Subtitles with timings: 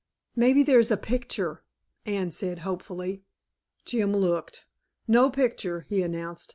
[0.35, 1.63] "Maybe there's a picture!"
[2.07, 3.23] Anne said hopefully.
[3.85, 4.65] Jim looked.
[5.07, 6.49] "No picture," he announced.